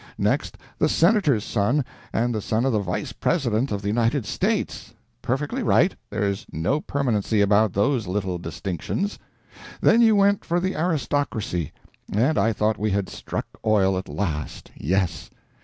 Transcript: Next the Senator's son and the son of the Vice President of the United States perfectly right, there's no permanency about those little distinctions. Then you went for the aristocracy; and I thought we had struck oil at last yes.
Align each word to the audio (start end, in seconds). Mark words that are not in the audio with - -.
Next 0.17 0.57
the 0.79 0.89
Senator's 0.89 1.43
son 1.43 1.85
and 2.11 2.33
the 2.33 2.41
son 2.41 2.65
of 2.65 2.71
the 2.73 2.79
Vice 2.79 3.11
President 3.13 3.71
of 3.71 3.83
the 3.83 3.87
United 3.87 4.25
States 4.25 4.95
perfectly 5.21 5.61
right, 5.61 5.93
there's 6.09 6.43
no 6.51 6.81
permanency 6.81 7.39
about 7.39 7.71
those 7.73 8.07
little 8.07 8.39
distinctions. 8.39 9.19
Then 9.79 10.01
you 10.01 10.15
went 10.15 10.43
for 10.43 10.59
the 10.59 10.75
aristocracy; 10.75 11.71
and 12.11 12.39
I 12.39 12.51
thought 12.51 12.79
we 12.79 12.89
had 12.89 13.09
struck 13.09 13.45
oil 13.63 13.95
at 13.95 14.09
last 14.09 14.71
yes. 14.75 15.29